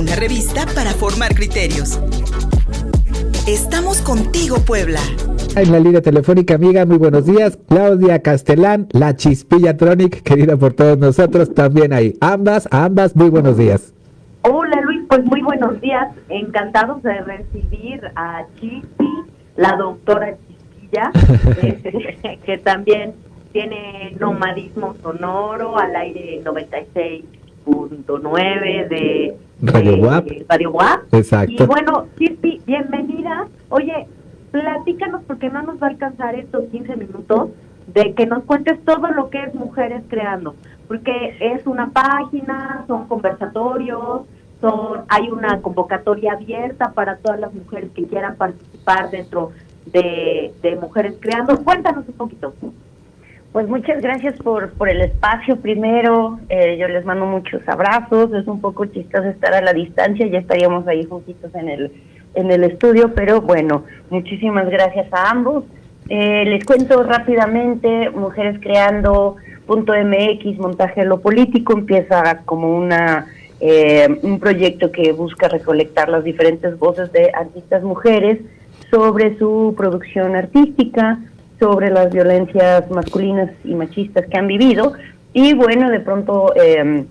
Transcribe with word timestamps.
una 0.00 0.16
revista 0.16 0.64
para 0.74 0.92
formar 0.92 1.34
criterios. 1.34 2.00
Estamos 3.46 4.00
contigo, 4.00 4.56
Puebla. 4.66 4.98
En 5.56 5.70
la 5.70 5.78
línea 5.78 6.00
telefónica, 6.00 6.54
amiga, 6.54 6.86
muy 6.86 6.96
buenos 6.96 7.26
días. 7.26 7.58
Claudia 7.68 8.22
Castellán, 8.22 8.88
la 8.92 9.14
Chispilla 9.14 9.76
Tronic, 9.76 10.22
querida 10.22 10.56
por 10.56 10.72
todos 10.72 10.96
nosotros, 10.96 11.52
también 11.52 11.92
ahí. 11.92 12.16
Ambas, 12.22 12.66
ambas, 12.70 13.14
muy 13.14 13.28
buenos 13.28 13.58
días. 13.58 13.92
Hola 14.42 14.80
Luis, 14.80 15.02
pues 15.06 15.22
muy 15.26 15.42
buenos 15.42 15.78
días. 15.82 16.08
Encantados 16.30 17.02
de 17.02 17.20
recibir 17.20 18.00
a 18.16 18.46
Chispi, 18.58 19.24
la 19.56 19.76
doctora 19.76 20.34
Chispilla, 20.48 21.12
que 22.46 22.56
también 22.56 23.12
tiene 23.52 24.16
nomadismo 24.18 24.94
sonoro 25.02 25.76
al 25.76 25.94
aire 25.94 26.40
96.9 27.70 28.88
de 28.88 29.36
Radio 29.62 29.96
WAP. 29.96 30.28
Radio 30.48 30.70
WAP. 30.70 31.14
Exacto. 31.14 31.64
Y 31.64 31.66
bueno, 31.66 32.06
Chispi, 32.18 32.60
bienvenida. 32.66 33.46
Oye, 33.68 34.06
platícanos 34.50 35.22
porque 35.26 35.50
no 35.50 35.62
nos 35.62 35.80
va 35.80 35.88
a 35.88 35.90
alcanzar 35.90 36.34
estos 36.34 36.64
15 36.66 36.96
minutos 36.96 37.50
de 37.86 38.14
que 38.14 38.26
nos 38.26 38.44
cuentes 38.44 38.82
todo 38.84 39.08
lo 39.08 39.30
que 39.30 39.42
es 39.42 39.54
Mujeres 39.54 40.02
Creando, 40.08 40.54
porque 40.86 41.36
es 41.40 41.66
una 41.66 41.90
página, 41.90 42.84
son 42.86 43.06
conversatorios, 43.08 44.22
son 44.60 45.04
hay 45.08 45.30
una 45.30 45.60
convocatoria 45.60 46.32
abierta 46.32 46.92
para 46.92 47.16
todas 47.16 47.40
las 47.40 47.52
mujeres 47.52 47.90
que 47.94 48.04
quieran 48.04 48.36
participar 48.36 49.10
dentro 49.10 49.52
de, 49.86 50.52
de 50.62 50.76
Mujeres 50.76 51.14
Creando. 51.20 51.62
Cuéntanos 51.64 52.06
un 52.06 52.14
poquito. 52.14 52.52
Pues 53.52 53.68
muchas 53.68 54.00
gracias 54.00 54.36
por, 54.36 54.70
por 54.74 54.88
el 54.88 55.00
espacio 55.00 55.56
primero. 55.56 56.38
Eh, 56.48 56.76
yo 56.78 56.86
les 56.86 57.04
mando 57.04 57.26
muchos 57.26 57.60
abrazos. 57.68 58.32
Es 58.32 58.46
un 58.46 58.60
poco 58.60 58.86
chistoso 58.86 59.24
estar 59.28 59.52
a 59.54 59.60
la 59.60 59.72
distancia. 59.72 60.26
Ya 60.28 60.38
estaríamos 60.38 60.86
ahí 60.86 61.04
juntitos 61.04 61.52
en 61.56 61.68
el, 61.68 61.92
en 62.34 62.50
el 62.52 62.62
estudio, 62.62 63.12
pero 63.12 63.40
bueno, 63.40 63.84
muchísimas 64.08 64.70
gracias 64.70 65.12
a 65.12 65.30
ambos. 65.30 65.64
Eh, 66.08 66.44
les 66.44 66.64
cuento 66.64 67.02
rápidamente, 67.02 68.10
Mujeres 68.10 68.58
Creando 68.60 69.36
punto 69.66 69.94
MX, 69.94 70.58
Montaje 70.58 71.04
lo 71.04 71.20
Político, 71.20 71.72
empieza 71.72 72.42
como 72.44 72.76
una 72.76 73.26
eh, 73.60 74.08
un 74.22 74.40
proyecto 74.40 74.90
que 74.90 75.12
busca 75.12 75.46
recolectar 75.48 76.08
las 76.08 76.24
diferentes 76.24 76.78
voces 76.78 77.12
de 77.12 77.30
artistas 77.32 77.82
mujeres 77.82 78.38
sobre 78.90 79.38
su 79.38 79.74
producción 79.76 80.34
artística, 80.34 81.18
sobre 81.60 81.90
las 81.90 82.10
violencias 82.12 82.90
masculinas 82.90 83.50
y 83.64 83.74
machistas 83.74 84.26
que 84.26 84.38
han 84.38 84.48
vivido. 84.48 84.94
Y 85.32 85.54
bueno, 85.54 85.90
de 85.90 86.00
pronto 86.00 86.52
eh, 86.56 87.04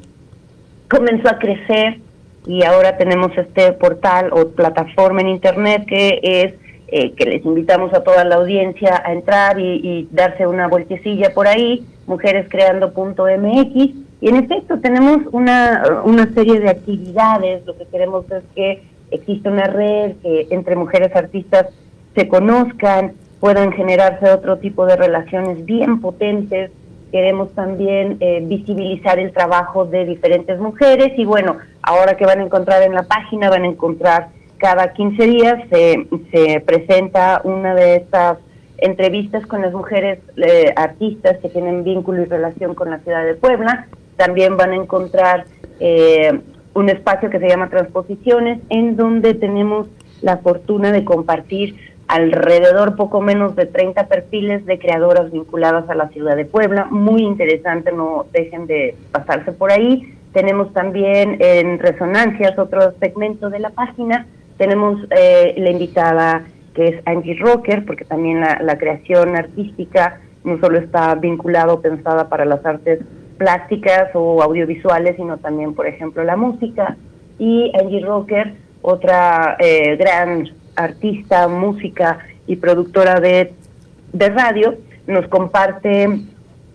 comenzó 0.90 1.30
a 1.30 1.38
crecer 1.38 2.00
y 2.46 2.64
ahora 2.64 2.98
tenemos 2.98 3.32
este 3.38 3.72
portal 3.74 4.32
o 4.34 4.50
plataforma 4.50 5.22
en 5.22 5.30
internet 5.30 5.86
que 5.88 6.20
es 6.22 6.54
eh, 6.92 7.12
que 7.12 7.26
les 7.26 7.46
invitamos 7.46 7.94
a 7.94 8.04
toda 8.04 8.24
la 8.24 8.38
audiencia 8.38 9.04
a 9.06 9.14
entrar 9.14 9.60
y, 9.60 9.76
y 9.84 10.10
darse 10.12 10.48
una 10.48 10.68
vueltecilla 10.68 11.32
por 11.36 11.48
ahí, 11.48 11.86
mujerescreando.mx. 12.08 13.76
Y 14.22 14.28
en 14.28 14.36
efecto, 14.36 14.80
tenemos 14.80 15.20
una, 15.32 16.02
una 16.04 16.34
serie 16.34 16.60
de 16.60 16.70
actividades. 16.70 17.64
Lo 17.66 17.78
que 17.78 17.86
queremos 17.86 18.26
es 18.32 18.44
que 18.56 18.82
exista 19.12 19.52
una 19.52 19.66
red, 19.66 20.14
que 20.24 20.48
entre 20.50 20.76
mujeres 20.76 21.16
artistas 21.16 21.68
se 22.16 22.28
conozcan, 22.28 23.14
puedan 23.40 23.72
generarse 23.72 24.30
otro 24.30 24.58
tipo 24.58 24.86
de 24.86 24.96
relaciones 24.96 25.66
bien 25.66 26.02
potentes. 26.02 26.72
Queremos 27.12 27.54
también 27.54 28.18
eh, 28.20 28.42
visibilizar 28.44 29.18
el 29.20 29.32
trabajo 29.32 29.86
de 29.86 30.06
diferentes 30.06 30.60
mujeres 30.60 31.14
y 31.18 31.26
bueno, 31.26 31.58
ahora 31.82 32.18
que 32.18 32.26
van 32.26 32.40
a 32.40 32.44
encontrar 32.44 32.84
en 32.84 32.94
la 32.94 33.04
página, 33.04 33.50
van 33.50 33.64
a 33.64 33.68
encontrar 33.68 34.28
cada 34.58 34.94
15 34.94 35.24
días 35.26 35.64
se, 35.70 36.06
se 36.32 36.60
presenta 36.60 37.42
una 37.44 37.74
de 37.74 37.96
estas 37.96 38.38
entrevistas 38.78 39.46
con 39.46 39.62
las 39.62 39.74
mujeres 39.74 40.20
eh, 40.38 40.74
artistas 40.76 41.38
que 41.42 41.50
tienen 41.50 41.84
vínculo 41.84 42.22
y 42.22 42.26
relación 42.26 42.76
con 42.76 42.90
la 42.90 43.00
ciudad 43.00 43.26
de 43.26 43.36
Puebla. 43.36 43.88
También 44.18 44.58
van 44.58 44.72
a 44.72 44.76
encontrar 44.76 45.46
eh, 45.80 46.40
un 46.74 46.90
espacio 46.90 47.30
que 47.30 47.40
se 47.40 47.48
llama 47.48 47.70
Transposiciones, 47.70 48.60
en 48.70 48.96
donde 48.96 49.34
tenemos 49.34 49.88
la 50.22 50.38
fortuna 50.38 50.92
de 50.92 51.06
compartir 51.06 51.76
alrededor 52.10 52.96
poco 52.96 53.22
menos 53.22 53.56
de 53.56 53.68
30 53.68 54.08
perfiles 54.08 54.66
de 54.66 54.80
creadoras 54.80 55.32
vinculadas 55.32 55.88
a 55.90 55.96
la 55.96 56.10
ciudad 56.10 56.36
de 56.36 56.44
Puebla. 56.44 56.86
Muy 56.90 57.22
interesante, 57.22 57.92
no 57.92 58.26
dejen 58.34 58.66
de 58.66 58.96
pasarse 59.12 59.52
por 59.52 59.72
ahí. 59.72 60.16
Tenemos 60.34 60.74
también 60.74 61.38
en 61.40 61.78
Resonancias 61.78 62.58
otro 62.58 62.94
segmento 63.00 63.52
de 63.52 63.60
la 63.60 63.70
página. 63.70 64.26
Tenemos 64.58 65.00
eh, 65.12 65.54
la 65.58 65.70
invitada 65.70 66.46
que 66.74 66.88
es 66.88 67.02
Angie 67.06 67.38
Rocker, 67.40 67.86
porque 67.86 68.06
también 68.06 68.42
la, 68.42 68.78
creación 68.80 69.36
artística 69.36 70.20
no 70.44 70.60
solo 70.60 70.80
está 70.80 71.14
vinculada 71.14 71.74
o 71.74 71.82
pensada 71.82 72.28
para 72.28 72.44
las 72.44 72.66
artes 72.66 73.02
plásticas 73.38 74.10
o 74.16 74.42
audiovisuales, 74.42 75.16
sino 75.16 75.38
también, 75.38 75.76
por 75.76 75.86
ejemplo, 75.86 76.24
la 76.24 76.36
música. 76.36 76.98
Y 77.38 77.72
Angie 77.80 78.04
Rocker, 78.04 78.56
otra 78.82 79.58
eh, 79.60 79.96
gran 79.96 80.50
artista, 80.80 81.48
música 81.48 82.20
y 82.48 82.56
productora 82.56 83.20
de, 83.20 83.54
de 84.14 84.30
radio, 84.30 84.76
nos 85.08 85.28
comparte 85.28 86.08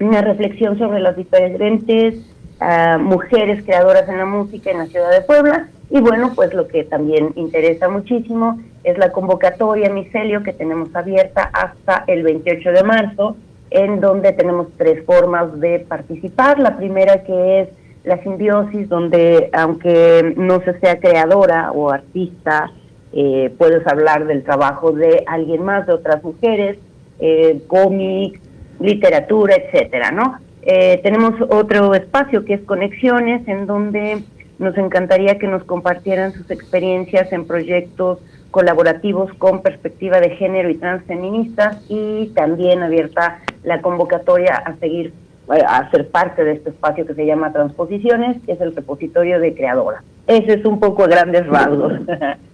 una 0.01 0.21
reflexión 0.21 0.79
sobre 0.79 1.01
las 1.01 1.17
diferentes 1.17 2.15
uh, 2.61 2.99
mujeres 2.99 3.65
creadoras 3.65 4.09
en 4.09 4.19
la 4.19 4.27
música 4.27 4.71
en 4.71 4.79
la 4.79 4.87
ciudad 4.87 5.11
de 5.11 5.23
Puebla. 5.23 5.69
Y 5.91 6.01
bueno, 6.01 6.33
pues 6.35 6.53
lo 6.55 6.67
que 6.67 6.85
también 6.85 7.33
interesa 7.37 7.89
muchísimo 7.89 8.61
es 8.83 8.99
la 8.99 9.13
convocatoria 9.13 9.91
Micelio 9.91 10.43
que 10.43 10.53
tenemos 10.53 10.95
abierta 10.95 11.51
hasta 11.53 12.05
el 12.07 12.23
28 12.23 12.73
de 12.73 12.83
marzo, 12.83 13.37
en 13.71 14.01
donde 14.01 14.33
tenemos 14.33 14.69
tres 14.77 15.05
formas 15.05 15.59
de 15.61 15.81
participar. 15.81 16.59
La 16.59 16.77
primera 16.77 17.23
que 17.23 17.61
es 17.61 17.69
la 18.05 18.23
simbiosis, 18.23 18.89
donde 18.89 19.51
aunque 19.53 20.35
no 20.37 20.61
se 20.61 20.79
sea 20.81 20.99
creadora 20.99 21.73
o 21.73 21.91
artista, 21.91 22.71
eh, 23.17 23.55
puedes 23.57 23.87
hablar 23.87 24.27
del 24.27 24.43
trabajo 24.43 24.91
de 24.91 25.23
alguien 25.29 25.63
más, 25.63 25.87
de 25.87 25.93
otras 25.93 26.23
mujeres, 26.25 26.79
eh, 27.21 27.63
cómic, 27.69 28.41
literatura, 28.81 29.55
etcétera, 29.55 30.11
¿no? 30.11 30.39
Eh, 30.63 30.99
tenemos 31.05 31.35
otro 31.49 31.95
espacio 31.95 32.45
que 32.45 32.55
es 32.55 32.63
Conexiones, 32.63 33.47
en 33.47 33.67
donde 33.67 34.25
nos 34.59 34.77
encantaría 34.77 35.39
que 35.39 35.47
nos 35.47 35.63
compartieran 35.63 36.33
sus 36.33 36.51
experiencias 36.51 37.33
en 37.33 37.47
proyectos 37.47 38.19
colaborativos 38.51 39.33
con 39.35 39.63
perspectiva 39.63 40.19
de 40.19 40.31
género 40.31 40.69
y 40.69 40.75
transfeministas 40.75 41.85
y 41.89 42.33
también 42.35 42.83
abierta 42.83 43.39
la 43.63 43.81
convocatoria 43.81 44.57
a 44.57 44.75
seguir 44.77 45.13
a 45.49 45.91
ser 45.91 46.09
parte 46.09 46.43
de 46.43 46.53
este 46.53 46.71
espacio 46.71 47.07
que 47.07 47.15
se 47.15 47.27
llama 47.27 47.53
Transposiciones, 47.53 48.39
que 48.47 48.53
es 48.53 48.61
el 48.61 48.75
repositorio 48.75 49.39
de 49.39 49.55
creadora. 49.55 50.03
Ese 50.27 50.55
es 50.55 50.65
un 50.65 50.81
poco 50.81 51.05
grandes 51.07 51.47
rasgos. 51.47 51.93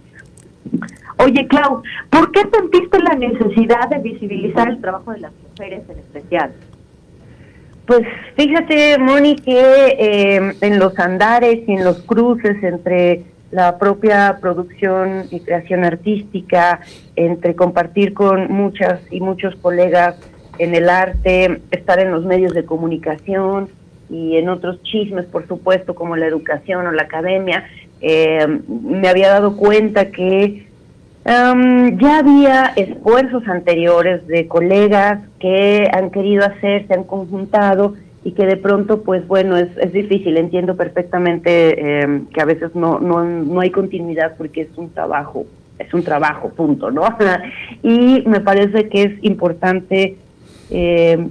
Oye, 1.18 1.46
Clau, 1.48 1.82
¿por 2.08 2.32
qué 2.32 2.42
sentiste 2.52 2.98
la 3.02 3.14
necesidad 3.14 3.88
de 3.90 3.98
visibilizar 3.98 4.68
el 4.68 4.80
trabajo 4.80 5.12
de 5.12 5.20
las 5.20 5.32
mujeres 5.48 5.82
en 5.88 5.98
especial? 5.98 6.52
Pues 7.86 8.06
fíjate, 8.36 8.98
Moni, 8.98 9.36
que 9.36 9.96
eh, 9.98 10.54
en 10.60 10.78
los 10.78 10.98
andares 10.98 11.60
y 11.66 11.72
en 11.72 11.84
los 11.84 12.02
cruces 12.02 12.62
entre 12.62 13.24
la 13.50 13.78
propia 13.78 14.38
producción 14.40 15.24
y 15.30 15.40
creación 15.40 15.84
artística, 15.84 16.80
entre 17.16 17.56
compartir 17.56 18.14
con 18.14 18.52
muchas 18.52 19.00
y 19.10 19.20
muchos 19.20 19.56
colegas 19.56 20.16
en 20.58 20.74
el 20.74 20.88
arte, 20.88 21.60
estar 21.70 21.98
en 21.98 22.12
los 22.12 22.24
medios 22.24 22.54
de 22.54 22.64
comunicación 22.64 23.68
y 24.08 24.36
en 24.36 24.48
otros 24.48 24.82
chismes, 24.82 25.26
por 25.26 25.46
supuesto, 25.48 25.94
como 25.94 26.16
la 26.16 26.26
educación 26.26 26.86
o 26.86 26.92
la 26.92 27.02
academia, 27.02 27.64
eh, 28.00 28.46
me 28.68 29.08
había 29.08 29.28
dado 29.28 29.56
cuenta 29.56 30.10
que 30.10 30.66
um, 31.24 31.98
ya 31.98 32.18
había 32.18 32.72
esfuerzos 32.76 33.46
anteriores 33.46 34.26
de 34.26 34.46
colegas 34.48 35.20
que 35.38 35.88
han 35.92 36.10
querido 36.10 36.44
hacer, 36.44 36.86
se 36.86 36.94
han 36.94 37.04
conjuntado 37.04 37.94
y 38.22 38.32
que 38.32 38.46
de 38.46 38.56
pronto, 38.56 39.02
pues 39.02 39.26
bueno, 39.26 39.56
es, 39.56 39.68
es 39.78 39.92
difícil. 39.92 40.36
Entiendo 40.36 40.76
perfectamente 40.76 42.02
eh, 42.02 42.22
que 42.32 42.40
a 42.40 42.44
veces 42.44 42.74
no, 42.74 43.00
no, 43.00 43.24
no 43.24 43.60
hay 43.60 43.70
continuidad 43.70 44.34
porque 44.36 44.62
es 44.62 44.76
un 44.76 44.90
trabajo, 44.90 45.46
es 45.78 45.92
un 45.94 46.02
trabajo, 46.02 46.50
punto, 46.50 46.90
¿no? 46.90 47.02
y 47.82 48.22
me 48.26 48.40
parece 48.40 48.88
que 48.88 49.02
es 49.02 49.24
importante. 49.24 50.16
Eh, 50.72 51.26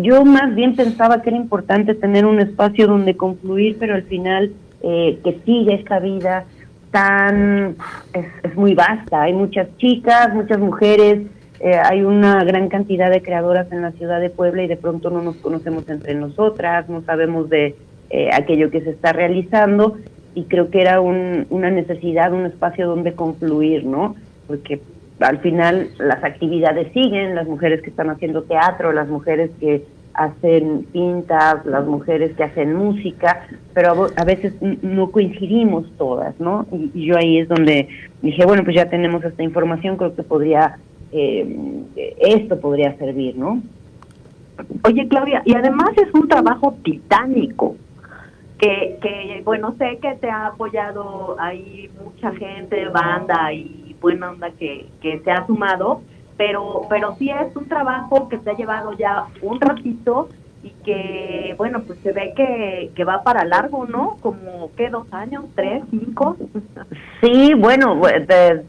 yo 0.00 0.24
más 0.24 0.54
bien 0.54 0.76
pensaba 0.76 1.22
que 1.22 1.30
era 1.30 1.38
importante 1.38 1.94
tener 1.94 2.26
un 2.26 2.40
espacio 2.40 2.86
donde 2.86 3.16
confluir, 3.16 3.76
pero 3.78 3.94
al 3.94 4.02
final 4.02 4.52
eh, 4.88 5.18
que 5.24 5.40
sigue 5.44 5.74
esta 5.74 5.98
vida 5.98 6.44
tan 6.92 7.76
es, 8.12 8.54
muy 8.54 8.74
vasta. 8.74 9.22
Hay 9.22 9.32
muchas 9.32 9.66
chicas, 9.78 10.32
muchas 10.32 10.60
mujeres, 10.60 11.26
eh, 11.58 11.74
hay 11.74 12.02
una 12.02 12.44
gran 12.44 12.68
cantidad 12.68 13.10
de 13.10 13.20
creadoras 13.20 13.66
en 13.72 13.82
la 13.82 13.90
ciudad 13.92 14.20
de 14.20 14.30
Puebla 14.30 14.62
y 14.62 14.68
de 14.68 14.76
pronto 14.76 15.10
no 15.10 15.22
nos 15.22 15.36
conocemos 15.38 15.88
entre 15.88 16.14
nosotras, 16.14 16.88
no 16.88 17.02
sabemos 17.02 17.50
de 17.50 17.74
eh, 18.10 18.30
aquello 18.32 18.70
que 18.70 18.80
se 18.82 18.90
está 18.90 19.12
realizando. 19.12 19.98
y 20.36 20.44
creo 20.44 20.70
que 20.70 20.82
era 20.82 21.00
un, 21.00 21.46
una 21.50 21.70
necesidad, 21.70 22.32
un 22.32 22.46
espacio 22.46 22.86
donde 22.86 23.14
concluir, 23.14 23.84
¿no? 23.84 24.14
Porque 24.46 24.80
al 25.18 25.38
final 25.38 25.88
las 25.98 26.22
actividades 26.22 26.92
siguen, 26.92 27.34
las 27.34 27.48
mujeres 27.48 27.82
que 27.82 27.90
están 27.90 28.10
haciendo 28.10 28.44
teatro, 28.44 28.92
las 28.92 29.08
mujeres 29.08 29.50
que 29.58 29.82
hacen 30.16 30.84
pintas, 30.92 31.64
las 31.66 31.86
mujeres 31.86 32.34
que 32.36 32.44
hacen 32.44 32.74
música, 32.74 33.46
pero 33.74 34.08
a 34.16 34.24
veces 34.24 34.54
no 34.60 35.10
coincidimos 35.10 35.86
todas, 35.98 36.38
¿no? 36.40 36.66
Y, 36.72 37.06
yo 37.06 37.16
ahí 37.16 37.38
es 37.38 37.48
donde 37.48 37.88
dije, 38.22 38.44
bueno, 38.46 38.64
pues 38.64 38.76
ya 38.76 38.88
tenemos 38.88 39.22
esta 39.24 39.42
información, 39.42 39.96
creo 39.96 40.16
que 40.16 40.22
podría, 40.22 40.78
eh, 41.12 41.84
esto 42.18 42.58
podría 42.58 42.96
servir, 42.96 43.36
¿no? 43.36 43.62
Oye, 44.84 45.06
Claudia, 45.08 45.42
y 45.44 45.54
además 45.54 45.90
es 45.96 46.12
un 46.14 46.28
trabajo 46.28 46.74
titánico, 46.82 47.76
que, 48.58 48.98
que 49.02 49.42
bueno, 49.44 49.74
sé 49.76 49.98
que 50.00 50.14
te 50.14 50.30
ha 50.30 50.46
apoyado 50.46 51.36
ahí 51.38 51.90
mucha 52.02 52.32
gente, 52.36 52.88
banda 52.88 53.52
y 53.52 53.94
buena 54.00 54.30
onda 54.30 54.50
que, 54.52 54.86
que 55.02 55.20
se 55.20 55.30
ha 55.30 55.46
sumado, 55.46 56.00
pero, 56.36 56.82
pero 56.88 57.16
sí 57.18 57.30
es 57.30 57.54
un 57.56 57.66
trabajo 57.66 58.28
que 58.28 58.38
se 58.38 58.50
ha 58.50 58.56
llevado 58.56 58.92
ya 58.94 59.26
un 59.42 59.60
ratito 59.60 60.28
y 60.62 60.70
que, 60.84 61.54
bueno, 61.56 61.82
pues 61.86 61.98
se 62.00 62.12
ve 62.12 62.32
que, 62.36 62.90
que 62.94 63.04
va 63.04 63.22
para 63.22 63.44
largo, 63.44 63.86
¿no? 63.86 64.16
Como, 64.20 64.70
¿qué? 64.76 64.90
¿Dos 64.90 65.06
años? 65.12 65.44
¿Tres? 65.54 65.84
¿Cinco? 65.90 66.36
Sí, 67.20 67.54
bueno, 67.54 68.00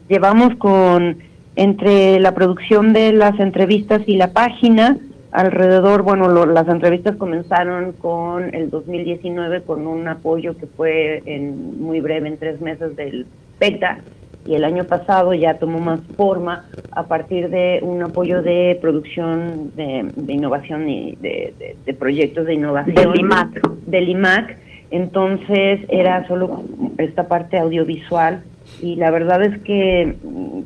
llevamos 0.08 0.56
con, 0.58 1.18
entre 1.56 2.20
la 2.20 2.34
producción 2.34 2.94
de 2.94 3.14
las 3.14 3.40
entrevistas 3.40 4.02
y 4.06 4.16
la 4.16 4.32
página, 4.32 4.98
alrededor, 5.32 6.04
bueno, 6.04 6.46
las 6.46 6.68
entrevistas 6.68 7.16
comenzaron 7.16 7.94
con 7.94 8.54
el 8.54 8.70
2019 8.70 9.64
con 9.64 9.88
un 9.88 10.08
apoyo 10.08 10.56
que 10.56 10.68
fue 10.68 11.24
en 11.26 11.82
muy 11.82 12.00
breve, 12.00 12.28
en 12.28 12.38
tres 12.38 12.62
meses 12.62 12.96
del 12.96 13.26
PETA, 13.58 14.00
y 14.48 14.56
el 14.56 14.64
año 14.64 14.86
pasado 14.86 15.34
ya 15.34 15.56
tomó 15.56 15.80
más 15.80 16.00
forma 16.16 16.66
a 16.92 17.04
partir 17.04 17.50
de 17.50 17.80
un 17.84 18.02
apoyo 18.02 18.42
de 18.42 18.78
producción 18.82 19.72
de, 19.76 20.10
innovación 20.28 20.90
y 20.90 21.16
de, 21.18 21.54
proyectos 22.00 22.46
de 22.46 22.54
innovación 22.54 22.96
del 22.96 23.20
IMAC. 23.20 23.68
del 23.86 24.10
IMAC. 24.10 24.58
Entonces 24.90 25.82
era 25.90 26.26
solo 26.28 26.64
esta 26.98 27.28
parte 27.28 27.60
audiovisual 27.60 28.44
y 28.82 28.96
la 28.96 29.12
verdad 29.12 29.44
es 29.44 29.62
que 29.64 30.16
mm, 30.24 30.62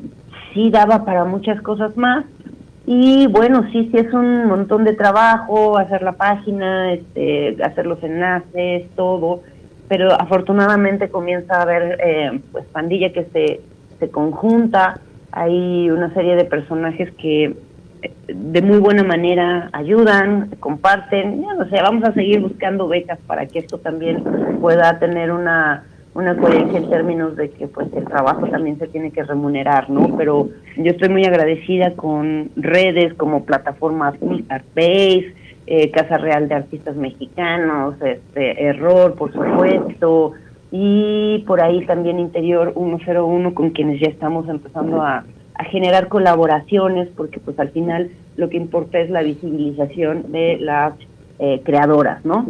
sí 0.53 0.69
daba 0.69 1.03
para 1.03 1.25
muchas 1.25 1.59
cosas 1.61 1.97
más. 1.97 2.25
Y 2.85 3.27
bueno, 3.27 3.63
sí, 3.71 3.89
sí 3.91 3.97
es 3.97 4.13
un 4.13 4.45
montón 4.47 4.83
de 4.83 4.93
trabajo, 4.93 5.77
hacer 5.77 6.03
la 6.03 6.13
página, 6.13 6.93
este, 6.93 7.57
hacer 7.63 7.87
los 7.87 8.03
enlaces, 8.03 8.89
todo 8.95 9.41
pero 9.91 10.13
afortunadamente 10.13 11.09
comienza 11.09 11.57
a 11.57 11.63
haber 11.63 11.97
eh, 12.01 12.39
pues 12.53 12.63
pandilla 12.67 13.11
que 13.11 13.25
se 13.25 13.59
se 14.01 14.09
conjunta, 14.09 14.99
hay 15.31 15.89
una 15.89 16.13
serie 16.13 16.35
de 16.35 16.43
personajes 16.43 17.09
que 17.13 17.55
eh, 18.01 18.11
de 18.27 18.61
muy 18.61 18.79
buena 18.79 19.03
manera 19.03 19.69
ayudan, 19.71 20.49
comparten, 20.59 21.41
ya 21.43 21.53
no 21.53 21.69
sé, 21.69 21.81
vamos 21.81 22.03
a 22.03 22.13
seguir 22.13 22.41
buscando 22.41 22.87
becas 22.87 23.19
para 23.27 23.45
que 23.45 23.59
esto 23.59 23.77
también 23.77 24.23
pueda 24.59 24.99
tener 24.99 25.31
una 25.31 25.85
una 26.13 26.35
coherencia 26.35 26.77
en 26.77 26.89
términos 26.89 27.37
de 27.37 27.51
que 27.51 27.67
pues 27.67 27.87
el 27.95 28.03
trabajo 28.03 28.45
también 28.47 28.77
se 28.77 28.87
tiene 28.87 29.11
que 29.11 29.23
remunerar, 29.23 29.89
¿no? 29.89 30.17
Pero 30.17 30.49
yo 30.75 30.91
estoy 30.91 31.07
muy 31.07 31.23
agradecida 31.23 31.93
con 31.93 32.51
redes 32.57 33.13
como 33.13 33.45
plataformas 33.45 34.15
Artbase, 34.49 35.33
eh, 35.67 35.89
Casa 35.91 36.17
Real 36.17 36.49
de 36.49 36.55
Artistas 36.55 36.97
Mexicanos, 36.97 37.95
este 38.01 38.61
Error, 38.61 39.15
por 39.15 39.31
supuesto, 39.31 40.33
y 40.71 41.43
por 41.45 41.61
ahí 41.61 41.85
también 41.85 42.19
Interior 42.19 42.73
101 42.75 43.53
con 43.53 43.71
quienes 43.71 43.99
ya 43.99 44.07
estamos 44.07 44.47
empezando 44.47 45.01
a, 45.01 45.25
generar 45.69 46.07
colaboraciones 46.07 47.07
porque 47.15 47.39
pues 47.39 47.59
al 47.59 47.69
final 47.69 48.09
lo 48.35 48.49
que 48.49 48.57
importa 48.57 48.97
es 48.97 49.11
la 49.11 49.21
visibilización 49.21 50.31
de 50.31 50.57
las 50.59 50.95
eh, 51.37 51.61
creadoras, 51.63 52.25
¿no? 52.25 52.47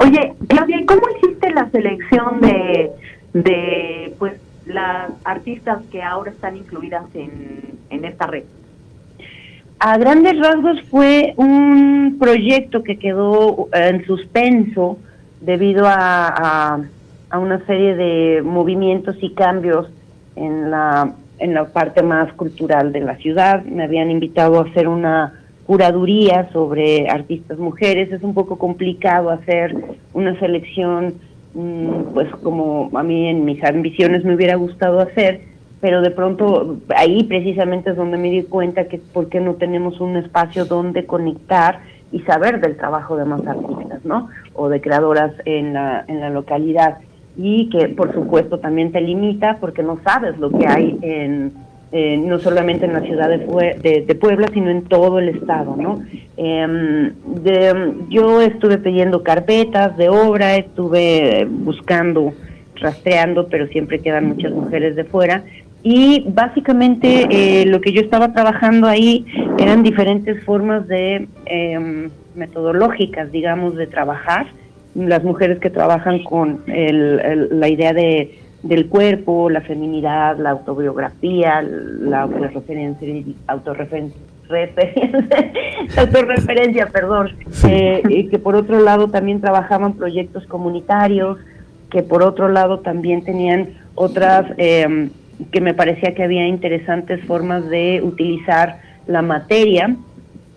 Oye, 0.00 0.34
Claudia, 0.46 0.84
¿cómo 0.86 1.00
hiciste 1.16 1.50
la 1.54 1.70
selección 1.70 2.42
de, 2.42 2.90
de 3.32 4.14
pues 4.18 4.34
las 4.66 5.10
artistas 5.24 5.80
que 5.90 6.02
ahora 6.02 6.32
están 6.32 6.58
incluidas 6.58 7.06
en, 7.14 7.78
en 7.88 8.04
esta 8.04 8.26
red? 8.26 8.44
A 9.78 9.96
grandes 9.96 10.38
rasgos 10.38 10.82
fue 10.90 11.32
un 11.38 12.18
proyecto 12.20 12.82
que 12.82 12.98
quedó 12.98 13.68
en 13.72 14.04
suspenso 14.04 14.98
debido 15.40 15.86
a, 15.86 16.80
a, 17.30 17.38
una 17.38 17.64
serie 17.66 17.94
de 17.94 18.42
movimientos 18.42 19.16
y 19.20 19.30
cambios 19.30 19.86
en 20.36 20.70
la, 20.70 21.14
en 21.38 21.54
la 21.54 21.66
parte 21.66 22.02
más 22.02 22.32
cultural 22.34 22.92
de 22.92 23.00
la 23.00 23.16
ciudad. 23.16 23.64
Me 23.64 23.84
habían 23.84 24.10
invitado 24.10 24.60
a 24.60 24.64
hacer 24.64 24.88
una 24.88 25.40
curaduría 25.66 26.50
sobre 26.52 27.08
artistas 27.08 27.58
mujeres. 27.58 28.10
Es 28.12 28.22
un 28.22 28.34
poco 28.34 28.58
complicado 28.58 29.30
hacer 29.30 29.74
una 30.12 30.38
selección, 30.40 31.14
mm, 31.54 32.12
pues 32.12 32.28
como 32.42 32.90
a 32.94 33.02
mí 33.02 33.28
en 33.28 33.44
mis 33.44 33.62
ambiciones 33.62 34.24
me 34.24 34.34
hubiera 34.34 34.56
gustado 34.56 35.00
hacer, 35.00 35.42
pero 35.80 36.02
de 36.02 36.10
pronto 36.10 36.78
ahí 36.94 37.22
precisamente 37.24 37.90
es 37.90 37.96
donde 37.96 38.18
me 38.18 38.30
di 38.30 38.42
cuenta 38.42 38.88
que 38.88 38.98
por 38.98 39.28
qué 39.28 39.40
no 39.40 39.54
tenemos 39.54 40.00
un 40.00 40.16
espacio 40.16 40.64
donde 40.64 41.06
conectar 41.06 41.80
y 42.12 42.20
saber 42.20 42.60
del 42.60 42.76
trabajo 42.76 43.16
de 43.16 43.24
más 43.24 43.46
artistas, 43.46 44.04
¿no? 44.04 44.28
O 44.54 44.68
de 44.68 44.80
creadoras 44.80 45.32
en 45.44 45.74
la, 45.74 46.04
en 46.08 46.20
la 46.20 46.30
localidad. 46.30 46.98
Y 47.36 47.70
que, 47.70 47.88
por 47.88 48.12
supuesto, 48.12 48.58
también 48.58 48.92
te 48.92 49.00
limita 49.00 49.58
porque 49.60 49.82
no 49.82 49.98
sabes 50.04 50.36
lo 50.38 50.50
que 50.50 50.66
hay 50.66 50.98
en, 51.02 51.52
no 52.28 52.38
solamente 52.38 52.86
en 52.86 52.92
la 52.92 53.00
ciudad 53.00 53.28
de, 53.28 54.04
de, 54.06 54.14
Puebla, 54.14 54.48
sino 54.52 54.70
en 54.70 54.82
todo 54.82 55.18
el 55.18 55.28
estado, 55.28 55.76
¿no? 55.76 56.02
Em, 56.36 57.12
yo 58.08 58.40
estuve 58.42 58.78
pidiendo 58.78 59.22
carpetas 59.22 59.96
de 59.96 60.08
obra, 60.08 60.56
estuve 60.56 61.46
buscando, 61.48 62.32
rastreando, 62.76 63.48
pero 63.48 63.66
siempre 63.68 64.00
quedan 64.00 64.28
muchas 64.28 64.52
mujeres 64.52 64.96
de 64.96 65.04
fuera. 65.04 65.44
Y 65.82 66.24
básicamente 66.28 67.26
eh, 67.30 67.66
lo 67.66 67.80
que 67.80 67.92
yo 67.92 68.02
estaba 68.02 68.32
trabajando 68.32 68.86
ahí 68.86 69.24
eran 69.58 69.82
diferentes 69.82 70.42
formas 70.44 70.86
de 70.86 71.28
em, 71.46 72.10
metodológicas, 72.34 73.32
digamos, 73.32 73.76
de 73.76 73.86
trabajar. 73.86 74.46
Las 74.94 75.22
mujeres 75.24 75.58
que 75.60 75.70
trabajan 75.70 76.22
con 76.24 76.62
la 76.66 77.68
idea 77.68 77.92
de, 77.92 78.40
del 78.62 78.88
cuerpo, 78.88 79.48
la 79.48 79.62
feminidad, 79.62 80.36
la 80.38 80.50
autobiografía, 80.50 81.62
la 81.62 82.22
autorreferencia, 82.22 83.08
autorreferencia, 83.46 84.20
autorreferencia 85.96 86.86
perdón, 86.88 87.30
eh, 87.68 88.02
y 88.08 88.28
que 88.28 88.38
por 88.38 88.56
otro 88.56 88.80
lado 88.80 89.08
también 89.08 89.40
trabajaban 89.40 89.94
proyectos 89.94 90.46
comunitarios, 90.46 91.38
que 91.88 92.02
por 92.02 92.22
otro 92.22 92.48
lado 92.48 92.80
también 92.80 93.24
tenían 93.24 93.70
otras 93.94 94.46
eh, 94.58 95.08
que 95.50 95.60
me 95.60 95.74
parecía 95.74 96.14
que 96.14 96.22
había 96.22 96.46
interesantes 96.46 97.24
formas 97.24 97.68
de 97.68 98.00
utilizar 98.02 98.80
la 99.06 99.22
materia 99.22 99.96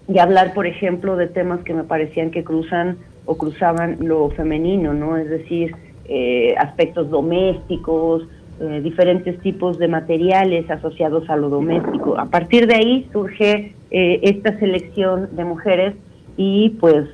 y 0.07 0.19
hablar, 0.19 0.53
por 0.53 0.67
ejemplo, 0.67 1.15
de 1.15 1.27
temas 1.27 1.61
que 1.61 1.73
me 1.73 1.83
parecían 1.83 2.31
que 2.31 2.43
cruzan 2.43 2.97
o 3.25 3.37
cruzaban 3.37 3.97
lo 4.01 4.29
femenino, 4.31 4.93
¿no? 4.93 5.17
Es 5.17 5.29
decir, 5.29 5.75
eh, 6.05 6.53
aspectos 6.57 7.09
domésticos, 7.09 8.27
eh, 8.59 8.81
diferentes 8.83 9.39
tipos 9.39 9.79
de 9.79 9.87
materiales 9.87 10.69
asociados 10.69 11.29
a 11.29 11.37
lo 11.37 11.49
doméstico. 11.49 12.19
A 12.19 12.25
partir 12.25 12.67
de 12.67 12.75
ahí 12.75 13.09
surge 13.13 13.73
eh, 13.89 14.19
esta 14.21 14.59
selección 14.59 15.29
de 15.35 15.45
mujeres 15.45 15.95
y 16.35 16.71
pues 16.71 17.05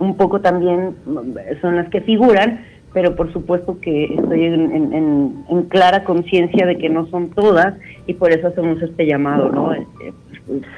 un 0.00 0.16
poco 0.16 0.40
también 0.40 0.96
son 1.62 1.76
las 1.76 1.88
que 1.88 2.00
figuran, 2.00 2.64
pero 2.94 3.16
por 3.16 3.30
supuesto 3.32 3.80
que 3.80 4.04
estoy 4.04 4.44
en, 4.44 5.66
clara 5.68 6.04
conciencia 6.04 6.64
de 6.64 6.78
que 6.78 6.88
no 6.88 7.06
son 7.08 7.30
todas 7.30 7.74
y 8.06 8.14
por 8.14 8.30
eso 8.30 8.46
hacemos 8.46 8.80
este 8.80 9.04
llamado, 9.04 9.50
¿no? 9.50 9.74
Este, 9.74 10.14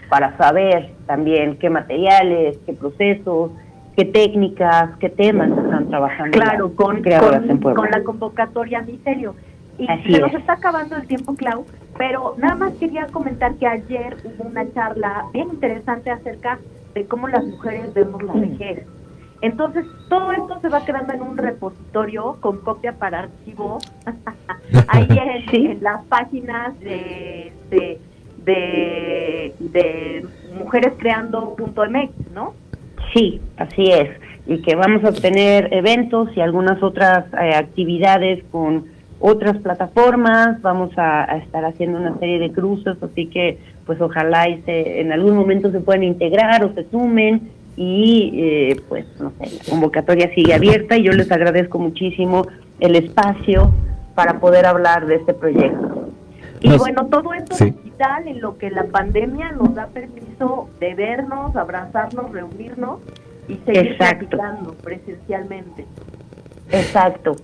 para 0.08 0.36
saber 0.38 0.92
también 1.06 1.58
qué 1.58 1.68
materiales, 1.68 2.58
qué 2.64 2.72
procesos, 2.72 3.50
qué 3.96 4.06
técnicas, 4.06 4.96
qué 4.98 5.10
temas 5.10 5.50
están 5.50 5.88
trabajando. 5.88 6.38
Claro, 6.38 6.74
con, 6.74 7.02
con, 7.02 7.90
la 7.90 8.02
convocatoria 8.02 8.80
Misterio. 8.80 9.34
Y 9.78 9.86
se 9.86 10.18
nos 10.18 10.32
está 10.32 10.54
acabando 10.54 10.96
el 10.96 11.06
tiempo, 11.06 11.34
Clau, 11.34 11.66
pero 11.98 12.34
nada 12.38 12.54
más 12.54 12.72
quería 12.74 13.06
comentar 13.08 13.56
que 13.56 13.66
ayer 13.66 14.16
hubo 14.24 14.48
una 14.48 14.72
charla 14.72 15.26
bien 15.34 15.50
interesante 15.50 16.10
acerca 16.10 16.58
de 16.94 17.04
cómo 17.04 17.28
las 17.28 17.44
mujeres 17.44 17.92
vemos 17.92 18.22
la 18.22 18.32
vejez. 18.32 18.86
Entonces, 19.42 19.84
todo 20.08 20.32
esto 20.32 20.58
se 20.60 20.68
va 20.68 20.84
quedando 20.84 21.12
en 21.12 21.22
un 21.22 21.36
repositorio 21.36 22.36
con 22.40 22.58
copia 22.58 22.92
para 22.92 23.20
archivo, 23.20 23.78
ahí 24.88 25.08
en, 25.52 25.82
las 25.82 26.04
páginas 26.06 26.78
de, 26.80 27.52
de, 27.70 27.98
de, 28.44 29.54
de 29.58 30.26
mujerescreando.mx, 30.58 32.32
¿no? 32.34 32.54
Sí, 33.12 33.40
así 33.56 33.90
es. 33.90 34.10
y 34.46 34.62
que 34.62 34.74
vamos 34.74 35.04
a 35.04 35.10
obtener 35.10 35.72
eventos 35.72 36.28
y 36.36 36.40
algunas 36.40 36.82
otras 36.82 37.26
eh, 37.34 37.54
actividades 37.54 38.42
con 38.50 38.86
otras 39.18 39.56
plataformas, 39.58 40.60
vamos 40.60 40.90
a, 40.96 41.24
estar 41.38 41.64
haciendo 41.64 41.98
una 41.98 42.18
serie 42.18 42.38
de 42.38 42.52
cruces, 42.52 42.96
así 43.02 43.26
que 43.26 43.58
pues 43.86 44.00
ojalá 44.00 44.48
y 44.48 44.60
se, 44.62 45.00
en 45.00 45.12
algún 45.12 45.36
momento 45.36 45.70
se 45.70 45.80
puedan 45.80 46.02
integrar 46.02 46.64
o 46.64 46.74
se 46.74 46.88
sumen 46.90 47.50
y 47.76 48.32
eh, 48.34 48.82
pues 48.88 49.06
no 49.20 49.32
sé, 49.38 49.56
la 49.58 49.70
convocatoria 49.70 50.34
sigue 50.34 50.54
abierta 50.54 50.96
y 50.96 51.04
yo 51.04 51.12
les 51.12 51.30
agradezco 51.30 51.78
muchísimo 51.78 52.46
el 52.80 52.96
espacio 52.96 53.72
para 54.14 54.40
poder 54.40 54.66
hablar 54.66 55.06
de 55.06 55.16
este 55.16 55.34
proyecto. 55.34 56.08
Y 56.60 56.76
bueno, 56.78 57.06
todo 57.06 57.34
esto 57.34 57.64
digital 57.64 58.26
en 58.26 58.40
lo 58.40 58.56
que 58.56 58.70
la 58.70 58.84
pandemia 58.84 59.52
nos 59.52 59.74
da 59.74 59.88
permiso 59.88 60.70
de 60.80 60.94
vernos, 60.94 61.54
abrazarnos, 61.54 62.32
reunirnos 62.32 63.00
y 63.46 63.56
seguir 63.66 63.96
practicando 63.98 64.72
presencialmente. 64.74 65.86
Exacto. 66.70 67.36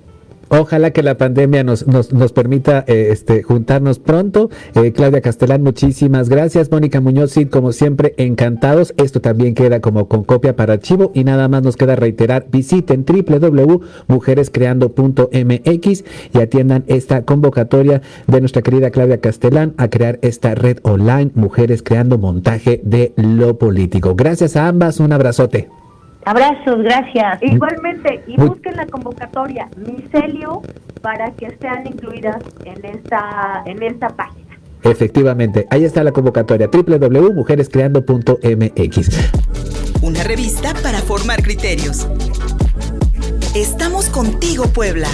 Ojalá 0.54 0.90
que 0.90 1.02
la 1.02 1.16
pandemia 1.16 1.64
nos, 1.64 1.86
nos, 1.86 2.12
nos 2.12 2.32
permita 2.32 2.84
eh, 2.86 3.08
este, 3.10 3.42
juntarnos 3.42 3.98
pronto. 3.98 4.50
Eh, 4.74 4.92
Claudia 4.92 5.22
Castellán, 5.22 5.62
muchísimas 5.62 6.28
gracias. 6.28 6.70
Mónica 6.70 7.00
Muñoz, 7.00 7.32
como 7.50 7.72
siempre, 7.72 8.12
encantados. 8.18 8.92
Esto 8.98 9.22
también 9.22 9.54
queda 9.54 9.80
como 9.80 10.08
con 10.08 10.24
copia 10.24 10.54
para 10.54 10.74
archivo 10.74 11.10
y 11.14 11.24
nada 11.24 11.48
más 11.48 11.62
nos 11.62 11.78
queda 11.78 11.96
reiterar, 11.96 12.48
visiten 12.52 13.06
www.mujerescreando.mx 13.06 16.04
y 16.34 16.38
atiendan 16.38 16.84
esta 16.86 17.22
convocatoria 17.22 18.02
de 18.26 18.40
nuestra 18.40 18.60
querida 18.60 18.90
Claudia 18.90 19.22
Castellán 19.22 19.72
a 19.78 19.88
crear 19.88 20.18
esta 20.20 20.54
red 20.54 20.80
online 20.82 21.30
Mujeres 21.34 21.82
Creando 21.82 22.18
Montaje 22.18 22.82
de 22.84 23.14
lo 23.16 23.56
Político. 23.56 24.14
Gracias 24.14 24.56
a 24.56 24.68
ambas, 24.68 25.00
un 25.00 25.14
abrazote. 25.14 25.70
Abrazos, 26.24 26.82
gracias. 26.82 27.42
Igualmente, 27.42 28.24
y 28.26 28.36
busquen 28.36 28.76
la 28.76 28.86
convocatoria 28.86 29.68
Micelio 29.76 30.62
para 31.00 31.30
que 31.32 31.56
sean 31.60 31.86
incluidas 31.86 32.42
en 32.64 32.84
esta, 32.84 33.62
en 33.66 33.82
esta 33.82 34.08
página. 34.08 34.42
Efectivamente, 34.84 35.66
ahí 35.70 35.84
está 35.84 36.04
la 36.04 36.12
convocatoria 36.12 36.68
www.mujerescreando.mx. 36.72 39.10
Una 40.02 40.22
revista 40.24 40.74
para 40.82 40.98
formar 40.98 41.42
criterios. 41.42 42.08
Estamos 43.54 44.08
contigo, 44.08 44.64
Puebla. 44.66 45.08